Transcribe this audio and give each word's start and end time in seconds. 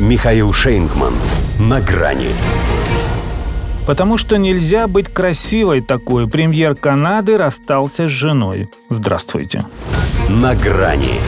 Михаил 0.00 0.52
Шейнгман. 0.52 1.14
На 1.60 1.80
грани. 1.80 2.30
Потому 3.86 4.18
что 4.18 4.38
нельзя 4.38 4.88
быть 4.88 5.08
красивой 5.08 5.82
такой. 5.82 6.28
Премьер 6.28 6.74
Канады 6.74 7.38
расстался 7.38 8.08
с 8.08 8.10
женой. 8.10 8.68
Здравствуйте. 8.90 9.64
На 10.28 10.56
грани. 10.56 11.20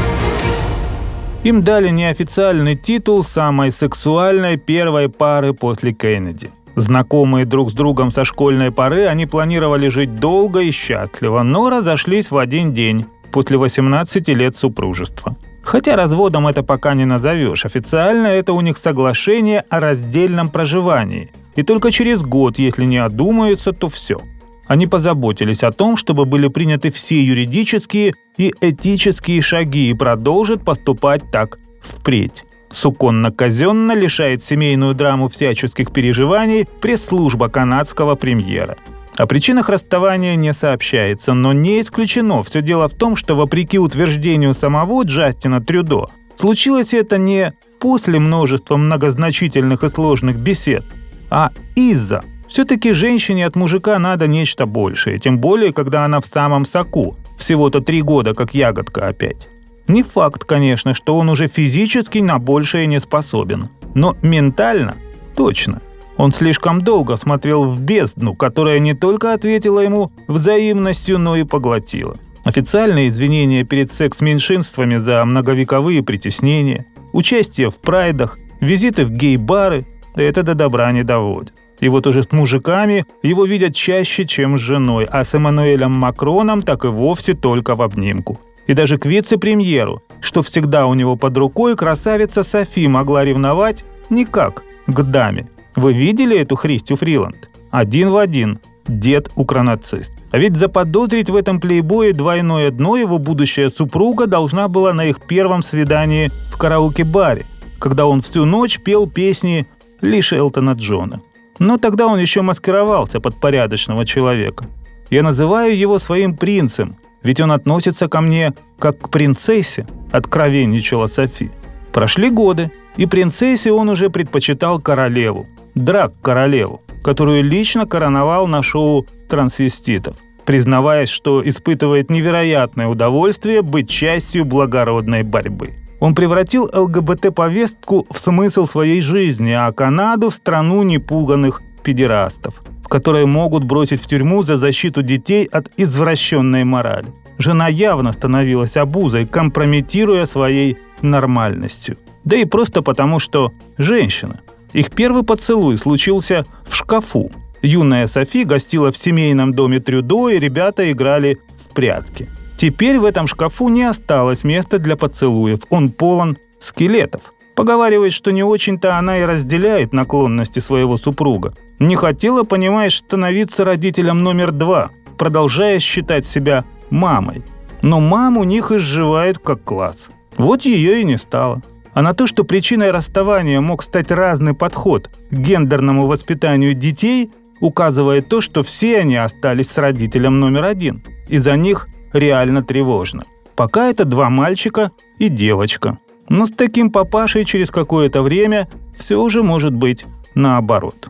Им 1.44 1.62
дали 1.62 1.90
неофициальный 1.90 2.74
титул 2.74 3.22
самой 3.22 3.70
сексуальной 3.70 4.56
первой 4.56 5.08
пары 5.08 5.54
после 5.54 5.92
Кеннеди. 5.92 6.50
Знакомые 6.74 7.44
друг 7.44 7.70
с 7.70 7.72
другом 7.72 8.10
со 8.10 8.24
школьной 8.24 8.72
поры, 8.72 9.06
они 9.06 9.26
планировали 9.26 9.86
жить 9.86 10.16
долго 10.16 10.60
и 10.60 10.72
счастливо, 10.72 11.44
но 11.44 11.70
разошлись 11.70 12.32
в 12.32 12.36
один 12.36 12.74
день, 12.74 13.06
после 13.30 13.58
18 13.58 14.26
лет 14.30 14.56
супружества. 14.56 15.36
Хотя 15.66 15.96
разводом 15.96 16.46
это 16.46 16.62
пока 16.62 16.94
не 16.94 17.04
назовешь. 17.04 17.66
Официально 17.66 18.28
это 18.28 18.52
у 18.52 18.60
них 18.60 18.78
соглашение 18.78 19.64
о 19.68 19.80
раздельном 19.80 20.48
проживании. 20.48 21.28
И 21.56 21.64
только 21.64 21.90
через 21.90 22.22
год, 22.22 22.60
если 22.60 22.84
не 22.84 22.98
одумаются, 22.98 23.72
то 23.72 23.88
все. 23.88 24.20
Они 24.68 24.86
позаботились 24.86 25.64
о 25.64 25.72
том, 25.72 25.96
чтобы 25.96 26.24
были 26.24 26.46
приняты 26.46 26.92
все 26.92 27.20
юридические 27.20 28.14
и 28.36 28.54
этические 28.60 29.42
шаги 29.42 29.90
и 29.90 29.94
продолжат 29.94 30.64
поступать 30.64 31.22
так 31.32 31.58
впредь. 31.80 32.44
Суконно-казенно 32.70 33.92
лишает 33.92 34.44
семейную 34.44 34.94
драму 34.94 35.28
всяческих 35.28 35.90
переживаний 35.90 36.68
пресс-служба 36.80 37.48
канадского 37.48 38.14
премьера– 38.14 38.76
о 39.16 39.26
причинах 39.26 39.68
расставания 39.68 40.36
не 40.36 40.52
сообщается, 40.52 41.34
но 41.34 41.52
не 41.52 41.80
исключено. 41.80 42.42
Все 42.42 42.62
дело 42.62 42.88
в 42.88 42.94
том, 42.94 43.16
что 43.16 43.34
вопреки 43.34 43.78
утверждению 43.78 44.54
самого 44.54 45.04
Джастина 45.04 45.60
Трюдо, 45.62 46.06
случилось 46.38 46.94
это 46.94 47.18
не 47.18 47.52
после 47.80 48.18
множества 48.18 48.76
многозначительных 48.76 49.84
и 49.84 49.88
сложных 49.88 50.36
бесед, 50.36 50.84
а 51.30 51.50
из-за. 51.74 52.24
Все-таки 52.48 52.92
женщине 52.92 53.46
от 53.46 53.56
мужика 53.56 53.98
надо 53.98 54.26
нечто 54.26 54.66
большее, 54.66 55.18
тем 55.18 55.38
более, 55.38 55.72
когда 55.72 56.04
она 56.04 56.20
в 56.20 56.26
самом 56.26 56.64
соку. 56.64 57.16
Всего-то 57.38 57.80
три 57.80 58.02
года, 58.02 58.34
как 58.34 58.54
ягодка 58.54 59.08
опять. 59.08 59.48
Не 59.88 60.02
факт, 60.02 60.44
конечно, 60.44 60.94
что 60.94 61.16
он 61.16 61.28
уже 61.28 61.48
физически 61.48 62.18
на 62.18 62.38
большее 62.38 62.86
не 62.86 63.00
способен, 63.00 63.68
но 63.94 64.16
ментально 64.22 64.96
точно. 65.36 65.80
Он 66.16 66.32
слишком 66.32 66.80
долго 66.80 67.16
смотрел 67.16 67.64
в 67.64 67.80
бездну, 67.80 68.34
которая 68.34 68.78
не 68.78 68.94
только 68.94 69.32
ответила 69.32 69.80
ему 69.80 70.12
взаимностью, 70.28 71.18
но 71.18 71.36
и 71.36 71.44
поглотила. 71.44 72.16
Официальные 72.44 73.08
извинения 73.08 73.64
перед 73.64 73.92
секс-меньшинствами 73.92 74.96
за 74.96 75.24
многовековые 75.24 76.02
притеснения, 76.02 76.86
участие 77.12 77.70
в 77.70 77.78
прайдах, 77.78 78.38
визиты 78.60 79.04
в 79.04 79.10
гей-бары– 79.10 79.84
это 80.14 80.42
до 80.42 80.54
добра 80.54 80.92
не 80.92 81.02
доводит. 81.02 81.52
И 81.80 81.88
вот 81.88 82.06
уже 82.06 82.22
с 82.22 82.32
мужиками 82.32 83.04
его 83.22 83.44
видят 83.44 83.74
чаще, 83.74 84.24
чем 84.24 84.56
с 84.56 84.60
женой, 84.60 85.04
а 85.04 85.24
с 85.24 85.34
Эммануэлем 85.34 85.92
Макроном 85.92 86.62
так 86.62 86.84
и 86.84 86.88
вовсе 86.88 87.34
только 87.34 87.74
в 87.74 87.82
обнимку. 87.82 88.40
И 88.66 88.72
даже 88.72 88.96
к 88.96 89.04
вице-премьеру, 89.04 90.02
что 90.20 90.42
всегда 90.42 90.86
у 90.86 90.94
него 90.94 91.16
под 91.16 91.36
рукой, 91.36 91.76
красавица 91.76 92.42
Софи 92.42 92.88
могла 92.88 93.24
ревновать 93.24 93.84
никак 94.08 94.62
к 94.86 95.02
даме, 95.02 95.48
вы 95.76 95.92
видели 95.92 96.36
эту 96.38 96.56
Христю 96.56 96.96
Фриланд? 96.96 97.50
Один 97.70 98.10
в 98.10 98.16
один. 98.16 98.58
Дед 98.88 99.30
укронацист. 99.36 100.12
А 100.30 100.38
ведь 100.38 100.56
заподозрить 100.56 101.28
в 101.28 101.36
этом 101.36 101.60
плейбое 101.60 102.12
двойное 102.12 102.70
дно 102.70 102.96
его 102.96 103.18
будущая 103.18 103.68
супруга 103.68 104.26
должна 104.26 104.68
была 104.68 104.92
на 104.92 105.04
их 105.04 105.20
первом 105.20 105.62
свидании 105.62 106.30
в 106.50 106.56
караоке-баре, 106.56 107.44
когда 107.78 108.06
он 108.06 108.22
всю 108.22 108.44
ночь 108.44 108.78
пел 108.78 109.08
песни 109.08 109.66
лишь 110.00 110.32
Элтона 110.32 110.72
Джона. 110.72 111.20
Но 111.58 111.78
тогда 111.78 112.06
он 112.06 112.18
еще 112.18 112.42
маскировался 112.42 113.20
под 113.20 113.40
порядочного 113.40 114.06
человека. 114.06 114.64
Я 115.10 115.22
называю 115.22 115.76
его 115.76 115.98
своим 115.98 116.36
принцем, 116.36 116.96
ведь 117.22 117.40
он 117.40 117.52
относится 117.52 118.08
ко 118.08 118.20
мне 118.20 118.54
как 118.78 118.98
к 118.98 119.08
принцессе, 119.10 119.86
откровенничала 120.12 121.06
Софи. 121.06 121.50
Прошли 121.92 122.30
годы, 122.30 122.70
и 122.96 123.06
принцессе 123.06 123.72
он 123.72 123.88
уже 123.88 124.10
предпочитал 124.10 124.80
королеву, 124.80 125.46
Драк 125.76 126.14
королеву, 126.22 126.80
которую 127.04 127.44
лично 127.44 127.86
короновал 127.86 128.46
на 128.46 128.62
шоу 128.62 129.06
трансвеститов, 129.28 130.16
признаваясь, 130.46 131.10
что 131.10 131.46
испытывает 131.46 132.10
невероятное 132.10 132.86
удовольствие 132.88 133.60
быть 133.60 133.90
частью 133.90 134.46
благородной 134.46 135.22
борьбы. 135.22 135.74
Он 136.00 136.14
превратил 136.14 136.64
ЛГБТ-повестку 136.72 138.06
в 138.10 138.18
смысл 138.18 138.64
своей 138.64 139.02
жизни, 139.02 139.50
а 139.50 139.70
Канаду– 139.70 140.30
в 140.30 140.34
страну 140.34 140.82
непуганных 140.82 141.60
педерастов, 141.82 142.54
в 142.82 142.88
которой 142.88 143.26
могут 143.26 143.64
бросить 143.64 144.00
в 144.00 144.06
тюрьму 144.06 144.44
за 144.44 144.56
защиту 144.56 145.02
детей 145.02 145.44
от 145.44 145.68
извращенной 145.76 146.64
морали. 146.64 147.08
Жена 147.36 147.68
явно 147.68 148.12
становилась 148.12 148.78
обузой, 148.78 149.26
компрометируя 149.26 150.24
своей 150.24 150.78
нормальностью. 151.02 151.98
Да 152.24 152.36
и 152.36 152.46
просто 152.46 152.80
потому, 152.80 153.18
что 153.18 153.52
женщина. 153.76 154.40
Их 154.76 154.90
первый 154.90 155.22
поцелуй 155.22 155.78
случился 155.78 156.44
в 156.68 156.74
шкафу. 156.74 157.30
Юная 157.62 158.06
Софи 158.06 158.44
гостила 158.44 158.92
в 158.92 158.98
семейном 158.98 159.54
доме 159.54 159.80
Трюдо, 159.80 160.28
и 160.28 160.38
ребята 160.38 160.92
играли 160.92 161.38
в 161.66 161.72
прятки. 161.72 162.28
Теперь 162.58 162.98
в 162.98 163.06
этом 163.06 163.26
шкафу 163.26 163.70
не 163.70 163.84
осталось 163.84 164.44
места 164.44 164.78
для 164.78 164.96
поцелуев, 164.96 165.60
он 165.70 165.88
полон 165.88 166.36
скелетов. 166.60 167.32
Поговаривает, 167.54 168.12
что 168.12 168.32
не 168.32 168.42
очень-то 168.44 168.98
она 168.98 169.18
и 169.18 169.24
разделяет 169.24 169.94
наклонности 169.94 170.60
своего 170.60 170.98
супруга. 170.98 171.54
Не 171.78 171.96
хотела, 171.96 172.42
понимаешь, 172.42 172.98
становиться 172.98 173.64
родителем 173.64 174.22
номер 174.22 174.52
два, 174.52 174.90
продолжая 175.16 175.78
считать 175.78 176.26
себя 176.26 176.66
мамой. 176.90 177.42
Но 177.80 178.00
мам 178.00 178.36
у 178.36 178.44
них 178.44 178.70
изживает 178.72 179.38
как 179.38 179.64
класс. 179.64 180.08
Вот 180.36 180.66
ее 180.66 181.00
и 181.00 181.04
не 181.04 181.16
стало 181.16 181.62
а 181.96 182.02
на 182.02 182.12
то, 182.12 182.26
что 182.26 182.44
причиной 182.44 182.90
расставания 182.90 183.58
мог 183.62 183.82
стать 183.82 184.10
разный 184.10 184.52
подход 184.52 185.08
к 185.30 185.32
гендерному 185.32 186.06
воспитанию 186.06 186.74
детей, 186.74 187.30
указывает 187.58 188.28
то, 188.28 188.42
что 188.42 188.62
все 188.62 188.98
они 188.98 189.16
остались 189.16 189.70
с 189.70 189.78
родителем 189.78 190.38
номер 190.38 190.64
один. 190.64 191.02
И 191.28 191.38
за 191.38 191.56
них 191.56 191.88
реально 192.12 192.62
тревожно. 192.62 193.24
Пока 193.54 193.88
это 193.88 194.04
два 194.04 194.28
мальчика 194.28 194.90
и 195.18 195.30
девочка. 195.30 195.98
Но 196.28 196.44
с 196.44 196.50
таким 196.50 196.90
папашей 196.90 197.46
через 197.46 197.70
какое-то 197.70 198.20
время 198.20 198.68
все 198.98 199.18
уже 199.18 199.42
может 199.42 199.72
быть 199.72 200.04
наоборот. 200.34 201.08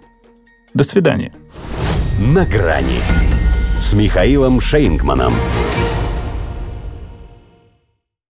До 0.72 0.84
свидания. 0.84 1.34
На 2.20 2.46
грани 2.46 3.00
с 3.80 3.92
Михаилом 3.92 4.60
Шейнгманом. 4.60 5.32